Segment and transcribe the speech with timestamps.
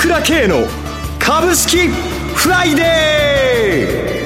[0.00, 0.66] 倉慶の
[1.18, 4.24] 株式フライデ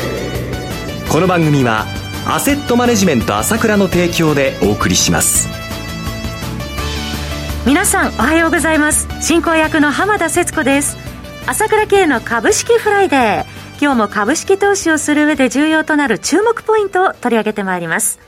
[1.09, 1.11] ー。
[1.11, 1.85] この番組は
[2.29, 5.49] アセットマネジメント朝倉の提供でお送りします。
[7.67, 9.09] 皆さんおはようございます。
[9.21, 10.97] 進行役の浜田節子です。
[11.49, 13.45] 朝倉慶の株式フライデー。
[13.81, 18.21] 今日も株式投資をする上で重要となる注目ポイントを取り上げてまいります。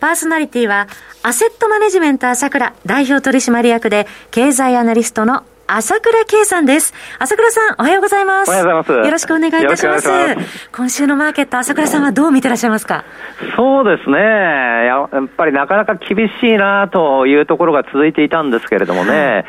[0.00, 0.88] パーソナリティは
[1.22, 6.92] アセットマネジメント朝倉代表取締役で経済アナリストの朝倉圭さんです。
[7.20, 8.48] 朝倉さん、おはようございます。
[8.48, 9.06] おはようございます。
[9.06, 10.08] よろしくお願いいたします。
[10.08, 13.04] ます今週のマーケット、朝倉さんはどう見てらっしゃいますか？
[13.56, 14.84] そうですねや。
[14.84, 19.12] やっぱりなかなか厳しいなというところが続いていたんですけれどもね。
[19.12, 19.44] はい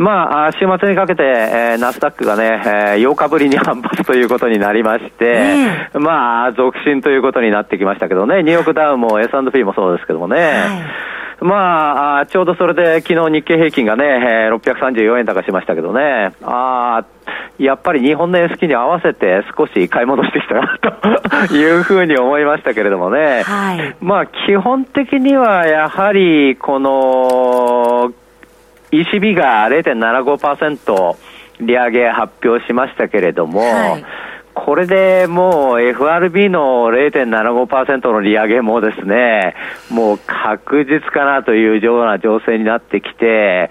[0.00, 5.54] まあ、週末にかけて、えー、ナスダックがね、えー、8日ぶりに反発ということになりまして、
[5.94, 17.04] まあ、続伸ということになってきましたけどね、ニューヨークダウンも S&P もそうですけどもね、はいまあ、ちょうどそれで昨日日経平均がね、えー、634円高しましたけどね、あ
[17.58, 20.78] やっぱり日本の S 期に合わせて少し買い戻してきたな
[21.48, 28.12] と いうふうに思いましたけれどもね、はい、まあ基本的にはやはりこの
[28.90, 31.16] ECB が0.75%
[31.60, 34.04] 利上げ発表しましたけれども、はい
[34.68, 39.54] これでもう FRB の0.75%の利上げもですね、
[39.88, 43.70] もう確実かなというような情勢になってきて、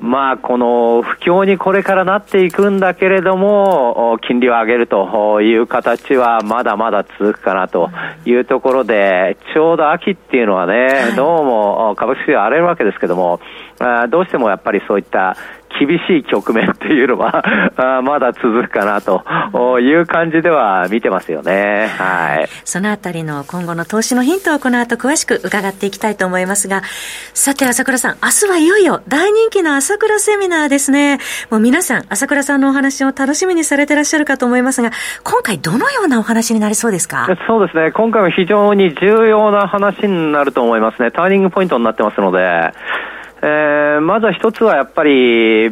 [0.00, 7.88] まあ、この不況にこれからなっていくんだけれども、金利を上げるという形はまだまだ続くかなと
[8.26, 13.40] いうところで、ちょうど秋っていうのはね、どうも株式市場荒れるわけですけども、
[14.10, 15.38] どうしてもやっぱりそういった
[15.78, 17.42] 厳しい局面っていうのは
[18.02, 21.88] まだ続くかなという感じでは見てますよね。
[21.98, 22.48] はい。
[22.64, 26.82] そのあたりの今後の投資のヒントをこの後詳しく伺っていきたいと思いますが、
[27.34, 31.18] さて朝倉さん、明日はいよいよ大人気の朝倉セミナーですね。
[31.50, 34.90] もう皆さん、朝倉さんのお話を楽しみにされてらっしゃるかと思いますが、
[35.24, 37.26] 今回どのようなお話になりそうですか？
[37.46, 37.90] そうですね。
[37.92, 41.10] 今回も非常に重要な話になると思いますね。
[41.10, 42.72] ターニングポイントになってますので、
[43.42, 45.70] えー、まずは一つはやっぱり、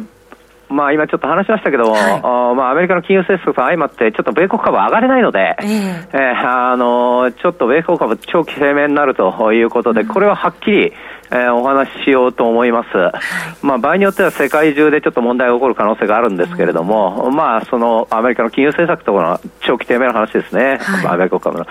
[0.69, 2.21] まあ、今ちょっと話しましたけど、はい、
[2.55, 10.93] まあ、アメリカの金融政策と相まって、ちょっと米国株上がれないので、えー、えー、あのちょっと米国株、長期低迷になるということで、これははっきり、
[11.29, 21.65] えー、お話ししようと思います、はい、まあ、場合によっては世界中でちょっと問題が起こる可能性があるんですけれども、うん、まあ、そのアメリカの金融政策との長期低迷の話ですね、はい、アメリカ株の。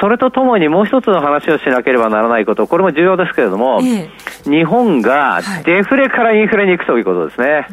[0.00, 4.10] それとともにもう一つの話をしなければならないこと、これも重要ですけれども、えー、
[4.44, 7.66] 日本がデフレからインフレに行くということですね。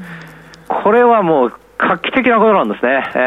[0.68, 3.04] これはもう画期的なことなんですね。
[3.16, 3.18] え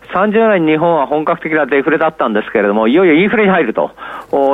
[0.00, 3.90] ー30年日本は本格的なデフレだったんですけれども、いよいよインフレに入ると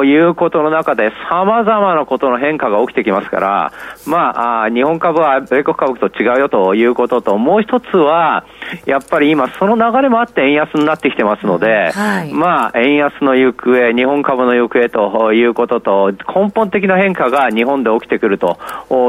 [0.04, 3.72] いうことの中で、様々なことの変化が起きてきますから、
[4.06, 8.44] まあ、日本株は米国株と違うよということと、もう一つは、
[8.87, 18.59] やっぱり今、その流れもあって円安になってきてますので、はい、まあ、円安の行方、日本株の行方ということと、根本的な変化が日本で起きてくると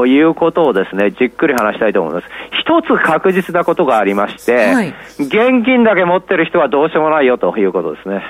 [0.06, 2.26] いうことをですね、じっくり話したいと思います。
[2.60, 8.22] 一つ確実なことがありまして、はい、現金だけ持ってる人はどうしようもないよということですね。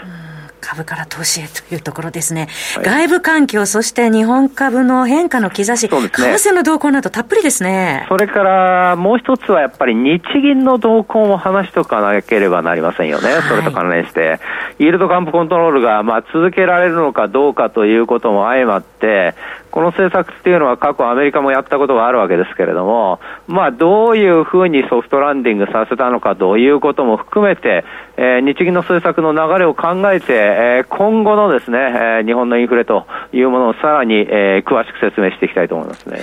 [0.62, 2.48] 株から投資へというところですね。
[2.76, 8.06] はい、外部環境、そして日本株の変化の兆し、為替の動向などたっぷりですね。
[8.08, 13.32] それからもう一つはやっぱり日銀の動向も話しとかなければなりませんよね。
[13.32, 14.38] はい、それと関連して。
[14.78, 19.34] イールドカンプコントロールがまあ続けられるのかどうかということも相まって、
[19.72, 27.84] この政策っていうのは過去アメリカもやったことがあるわけですけれども、まあどういうふうにソフトランディングさせたのかということも含めて、
[28.16, 36.20] えー、日銀の政策の流れを考えて、えー、今後のですね、えー、日本のインフレというものをさらに、えー、詳しく説明していきたいと思いますね。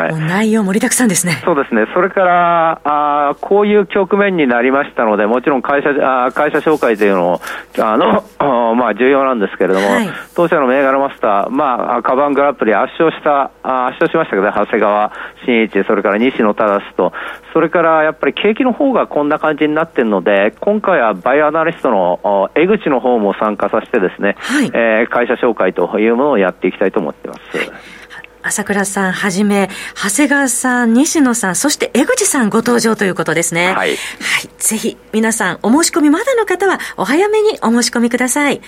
[0.00, 1.42] はい、内容盛りだくさんですね。
[1.44, 1.86] そうですね。
[1.92, 5.90] それから、あこういう局面になりましたので、もちろん会社、
[6.26, 7.40] あ会社紹介というのも、
[7.78, 8.22] あの、
[8.76, 15.12] まあ重要なんですけれども、はい、当社の銘柄マスター、まあ、カバングラップリ圧勝した、あ圧勝しましたけど、長谷川
[15.44, 17.12] 真一、それから西野忠と、
[17.52, 28.05] それからやっぱり景気の方がこんな感じになっているので、今回はバイオアナリストの江口の方も参加させてですね、はい、えー、会社紹介というものをやっていきたいと思っています。
[28.46, 33.72] 朝倉さんはじめ、長谷川さん、西野さん、そして江口さんご登場ということですね。
[33.72, 33.74] はい。
[33.74, 33.96] はい。
[34.58, 38.60] ぜひ、皆さん、お申し込みまだの方は、お早めにお申し込みください。
[38.60, 38.62] 9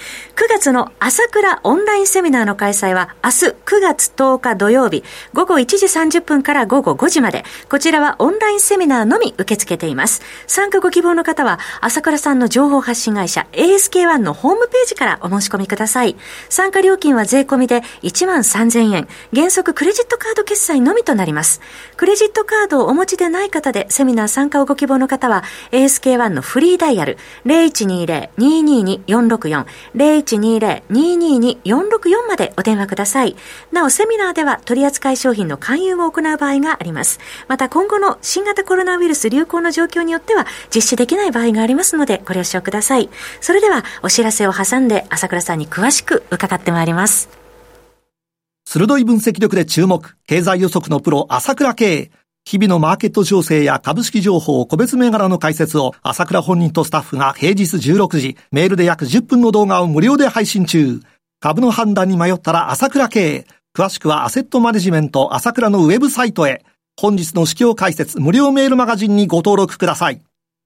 [0.48, 10.22] 月の朝倉オンラインセミナーの開催は、明日9月10日土曜日、午後1時30分から午後5時まで、こちらはオンラインセミナーのみ受け付けています。
[10.48, 16.16] 参加ご希望の方は、朝倉さんの情報発信会社 ASK1 のホームページからお申し込みください。
[16.48, 19.08] 参加料金は税込みで1万3000円。
[19.34, 21.60] 原則クレジットカード決済のみとなります。
[21.96, 25.42] クレジットカードをお持ちでない方でセミナー参加をご希望の方は
[25.72, 29.66] ASK1 のフリーダイヤル0120-222-464
[29.96, 33.36] 0120-222-464までお電話ください。
[33.72, 37.20] なお、セミナーでは取扱い商品の勧誘を行う場合があります。
[37.48, 43.10] また今後の新型コロナウイルス流行の状況によっては実施できない場合がありますのでご了承ください。
[43.40, 47.37] それではお知らせを挟んで朝倉さんに詳しく伺ってまいります。
[48.70, 52.10] 鋭い分析力で注目、経済予測のプロ、朝倉慶。
[52.44, 61.00] 日々のマーケット情勢や株式情報、個別銘柄の解説を朝倉本人とスタッフが平日16時、メールで約10分の動画を無料で配信中。
[61.40, 63.46] 株の判断に迷ったら朝倉慶。
[63.74, 66.62] 詳しくはアセットマネジメント朝倉のウェブサイトへ。
[67.00, 70.20] 本日の市況解説無料メールマガジンにご登録ください。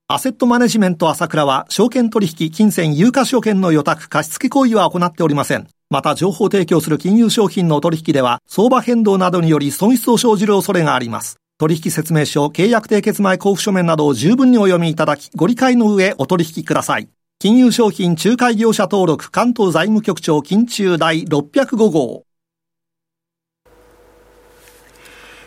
[0.09, 5.69] アセットマネジメント朝倉は、証券取引、金銭、有価証券の予託、貸付行為は行っておりません。
[5.93, 11.37] また、情報提供する金融商品の取引では、相場変動などにより損失を生じる恐れがあります。
[11.59, 17.11] 取引説明書、契約締結前交付書面などを十分にお読みいただき、ご理解の上お取引ください。
[17.39, 22.25] 金融商品仲介業者登録関東財務局長金中第605号。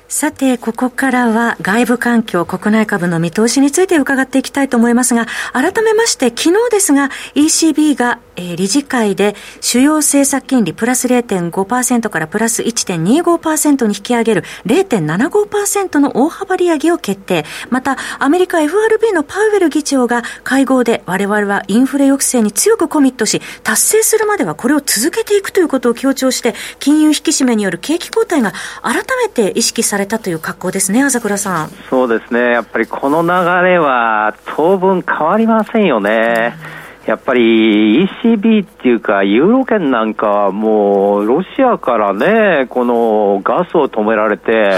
[0.07, 17.45] さて、ここからは外部環境、国内株の見通しについて伺っていきたいと思いますが、改めまして、昨日ですが、ECB が、えー、理事会で主要政策金利プラス0.5%からプラス1.25%に引き上げる0.75%の大幅利上げを決定。
[17.69, 31.69] また、アメリカ FRB のパウエル議長が会合で我々はインフレ抑制に強くコミットし、達成するまではこれを続けていくということを強調して、金融引き締めによる景気後退が改めて意識されたという格好ですね、朝倉さん。
[31.89, 33.27] そうですね、やっぱりこの流
[33.67, 36.84] れは当分変わりませんよね。
[37.05, 44.71] やっぱり ECB っていうか、ユーロ圏なんかはもう、ロシアからね、このガスを止められて、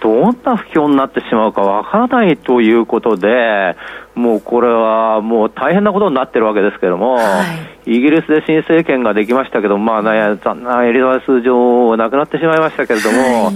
[0.00, 3.76] どんな不況になってしまうかわからないということで、
[4.16, 7.44] もうこれはもう大変なことになってるわけですけれども、は
[7.86, 13.54] い、イギリスで新政権ができましたけど、まあ、ね、残念エリザベス女王亡くなってしまいましたけれども、はい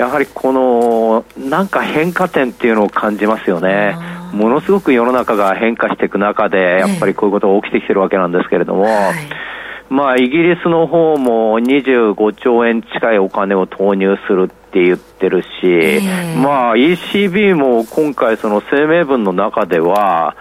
[0.00, 3.98] やはりこのなんか変化点っていうのを感じますよね。
[4.32, 20.34] ものすごく世の中が変化していく中で、やっぱりこういうことが起きてきてるわけなんですけれども、はい、まあ、イギリスの方も25兆円近いお金を投入するって言ってるし、えー、まあ、ECB も今回その声明文の中では、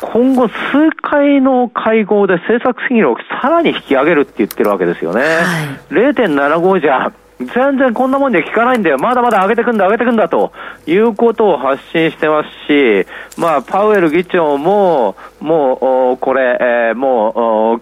[0.00, 0.54] 今後数
[1.00, 5.22] 回の会合で政策金利をさらに引き上げるって言ってるわけですよね。
[5.22, 5.62] は
[5.92, 8.98] い、0.75じゃ全然こんなもんで効かないんだよ。
[8.98, 10.52] まだまだ上げてくんだ、上げてくんだと
[10.86, 13.06] いうことを発信してますし、
[13.38, 17.80] まあ、パウエル議長も、もう、これ、えー、もう、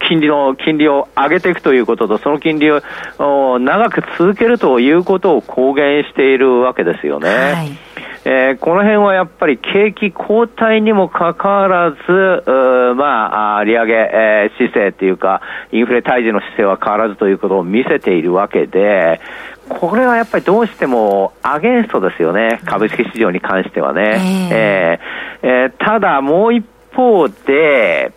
[0.00, 2.80] 金利の、金利を上げていくということと、その金利を
[3.60, 7.28] 長く続けるということを公言しているわけですよね。
[7.28, 7.89] はい
[8.32, 11.96] えー、この辺はやっぱり景気後退にもかかわらず、
[12.94, 15.40] まあ、利上げ、えー、姿勢というか、
[15.72, 19.20] インフレ退治の姿勢は変わらずということを見せているわけで、
[19.68, 24.20] これはやっぱりどうしてもアゲンストですよね、株式市場に関してはね。
[24.52, 28.12] えー、えー、ただ、もう一方で、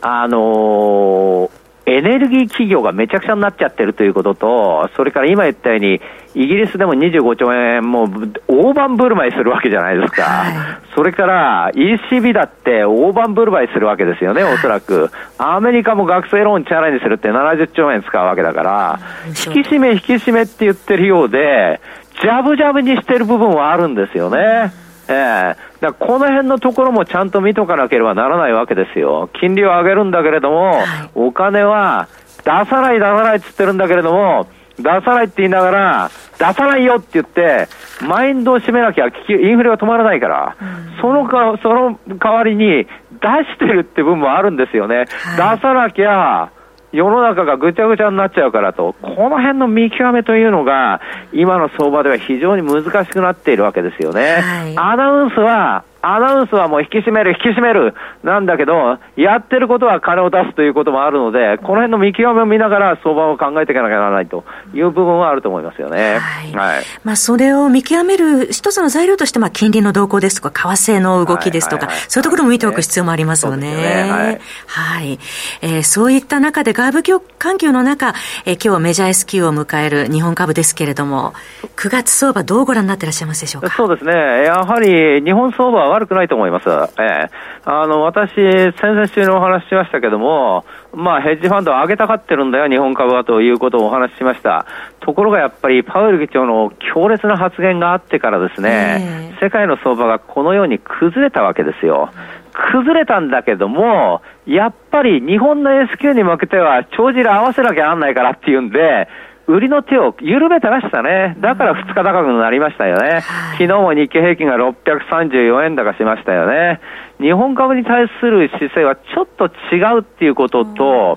[0.00, 6.00] あのーエネルギー企業がめちゃくちゃになっちゃってるということと、それから今言ったように、
[6.34, 8.08] イギリスでも25兆円、もう
[8.48, 10.54] 大盤振る舞いするわけじゃないですか、はい、
[10.94, 15.10] それから ECB だって大盤振る舞いするわけですよね、おそらく。
[15.38, 18.98] アメリカも学生ローンチャラにするって70兆円使うわけだから、
[19.28, 21.80] 引き締め、引き締めって言ってるようで、
[22.22, 24.83] ジャブジャブにしてる部分はあるんですよね。
[25.08, 29.30] ええー、だこの辺のところもちゃんと見とかなければならないわけですよ。
[29.40, 32.08] 金利を上げるんだけれども、はい、お金は
[32.38, 34.46] 出さない出さないって言ってるんだけれども、
[34.78, 37.68] 出さないって言いながら、出さないよって言って、
[38.02, 44.96] マインドを締めなきゃ、インフレが止まらないから、うん、そのか、その代わりに出してるって部分もあるんですよね。
[44.96, 46.50] はい、出さなきゃ、
[46.94, 51.00] 世の中がぐちゃぐちゃになっちゃうからと、この辺の見極めというのが、
[51.32, 54.36] 今の相場では非常に難しくなっているわけですよね。
[54.40, 64.44] はい、アナウンスはアナウンスはもう引き締める、引き締めるなんだけど、やってることは金を出すということもあるので、この辺の見極めを見ながら相場を考えていかなきゃならないと
[64.74, 66.18] いう部分はあると思いますよね。
[66.18, 66.52] はい。
[66.52, 73.74] はい、まあ、それを見極める一つの材料として、まあ、金利の動向ですとか、為替の動きですとか、そういうところも見ておく必要もありますよね。
[73.74, 74.40] ねはい。
[74.66, 75.18] はい。
[75.62, 77.02] えー、そういった中で外部
[77.38, 81.32] 環境の中、えー、今日はメジャー S q を迎える日本株ですけれども、
[81.76, 83.70] 9月相場どうご覧になっていらっしゃいますでしょうか？
[83.70, 84.12] そうですね。
[84.44, 86.68] やはり日本相場は悪くないと思います。
[87.00, 94.66] ええあの、私、先々週のお話ししましたけども、まあ、ヘッジファンドを上げたがってるんだよ、日本株はということをお話ししました。
[95.00, 102.10] ところがやっぱり、パウエル議長の強烈な発言があってからですね、世界の相場がこのように崩れたわけですよ。
[102.52, 109.08] 崩れたんだけども、やっぱり日本の S q に向けては、帳尻合わせなきゃなんないからっていうんで、
[109.46, 111.36] 売りの手を緩めてましたね。
[111.40, 113.22] だから2日高くなりましたよね。
[113.52, 116.80] 昨日も日経平均が634円高しましたよね。
[117.20, 121.16] 日本株に対する姿勢はちょっと違うっていうことと、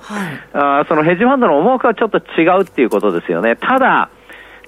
[0.52, 3.56] あそのヘッジファンドの思惑はちょっと違うっていうことですよね。
[3.56, 4.10] ただ、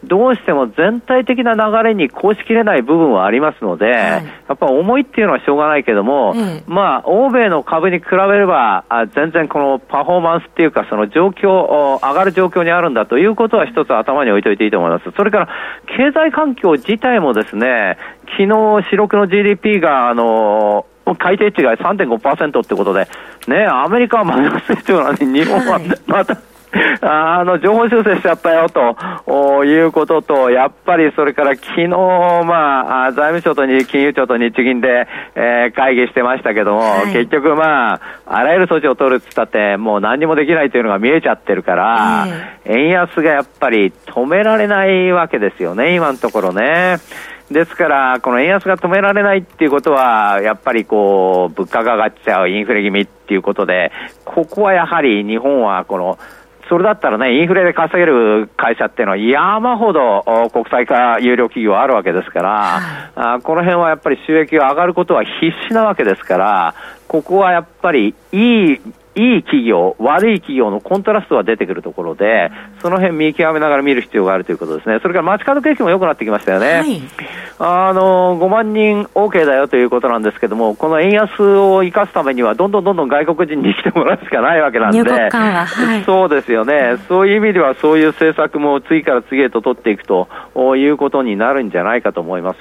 [0.04, 6.34] どうしても全体的な流れにこうしきれない部分はありますので、はい、やっぱ重いっていうのはしょうがないけども、
[6.66, 15.10] まあ、欧米の株に比べれば、あ全然このパフォーマンスっていうか、その状況、上がる状況にあるんだということは一つ頭に置いといていいと思います。
[15.14, 15.48] それから、
[15.86, 17.98] 経済環境自体もですね、
[18.38, 18.46] 昨日、
[18.90, 20.86] 四六の GDP が、あの
[21.18, 23.08] 改定値が3.5%ってことで、
[23.48, 26.49] ね、アメリカはマイナス成長なのに、日本はまた、はい
[27.02, 42.26] あの、情報修正しちゃったよということと、やっぱりそれから昨日、まあ、財務省と金融庁と日銀で、えー、会議してましたけども、はい、結局まあ、あらゆる措置を取るって言ったって、もう何にもできないというのが見えちゃってるから、
[42.64, 46.98] えー、円安がやっぱり止められないわけですよね、今のところね。
[47.50, 53.90] ですから、この円安が止められないっていうことは、やっぱりこう、物価が上がっちゃう、インフレ気味っていうことで、
[54.24, 56.18] ここはやはり日本はこの、
[56.68, 62.50] それだったらね、インフレで稼げる会社っていうのは山ほど国際化有料企業あるわけですから、
[62.80, 66.74] はい、あこの辺はやっぱり収益が上がることは必至なわけですから、
[67.08, 68.80] ここはやっぱりいい
[69.16, 75.00] いい企業、悪い企業のコントラストが出てくるところで、その辺見極めながら見る必要があるということですね。
[75.02, 76.66] それから街角景気も良くなってきましたよね。
[76.78, 77.02] はい、
[77.58, 86.96] あの、5万人 OK だよということなんですけども、この円安を生かすためには、どんどんどんどん外国人に来てもらうしかないわけなんで、はい、そうですよね。
[87.08, 90.28] そういう意味では、そういう政策も次から次へと取っていくと
[90.76, 92.58] いうことになるんじゃないかと思います。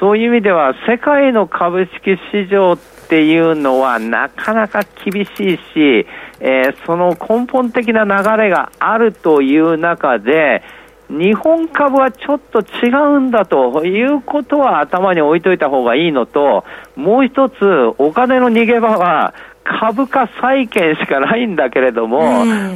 [0.00, 6.06] そういう意味では、世界の株式市場っていうのはなかなか厳しいし、
[6.40, 10.62] えー、その根本的な流れがあるという中で、
[11.08, 16.64] 日本株はちょっと違うんだということは頭に置いといた方がいいのと、
[16.96, 17.54] もう一つ、
[17.98, 22.20] お金の逃げ場は株価債券しかないんだけれども、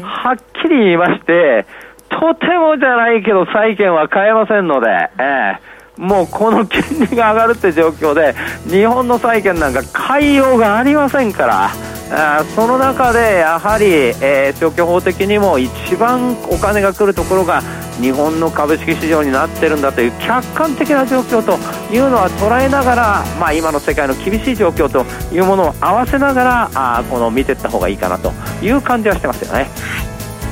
[0.03, 1.67] はっきり言いまして、
[2.09, 4.89] とてもじゃないけど債券は買えませんので、
[5.19, 8.35] えーもうこの金利が上がるって状況で、
[8.69, 11.71] 日本の債券なんか買いようがありませんから、
[12.13, 17.63] あその中でやはり、えー、消去法的にも一番お金が来るところが
[18.01, 21.59] 日本の株式市場になってるんだという客観的な状況と
[21.93, 28.31] いうのは捉えながら、まあ、今の世界の厳しい状況というものを合わせながらあこの見ていった方がいいかなと
[28.63, 29.69] いう感じはしてますよね。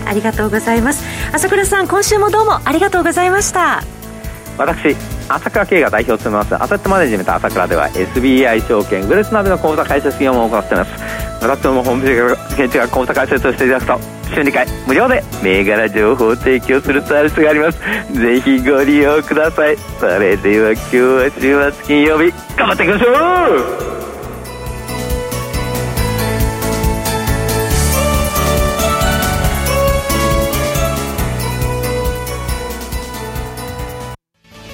[0.06, 1.04] ありがとうございます。
[1.32, 3.82] 朝倉さん今週もどうもありがとうございました。
[4.58, 4.96] 私
[5.28, 6.62] 朝倉慶が代表を務めます。
[6.62, 10.90] アセットマネジメント朝倉では SBI 証券グレスナビの口座開設業務を行っています。
[11.42, 14.00] 私どもホームページが口座開設をしていただくと
[14.34, 17.78] 週2回無料で銘柄情報を提供するサービスがあります。
[18.14, 19.76] ぜひご利用ください。
[19.98, 21.30] それでは今日は
[21.70, 23.93] 週末金曜日頑張っていきましょう!